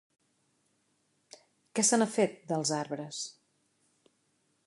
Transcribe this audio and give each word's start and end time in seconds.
Què 1.79 1.85
se 1.89 2.01
n'ha 2.01 2.09
fet, 2.15 2.35
dels 2.53 2.73
arbres? 2.81 3.23